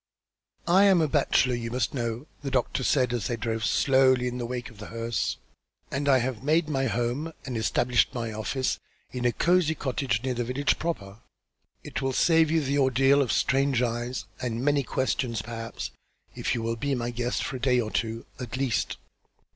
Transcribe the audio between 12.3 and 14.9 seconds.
you the ordeal of strange eyes, and many